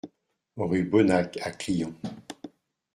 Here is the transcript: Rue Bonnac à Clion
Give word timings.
Rue 0.57 0.83
Bonnac 0.83 1.37
à 1.43 1.51
Clion 1.51 1.93